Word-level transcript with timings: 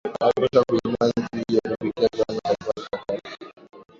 hayakutosha 0.19 0.61
kuiinua 0.67 1.07
nchi 1.17 1.43
hiyo 1.47 1.61
kufikia 1.77 2.09
kiwango 2.09 2.41
cha 2.43 2.49
kipato 2.53 2.81
cha 2.91 2.97
kati 3.05 3.29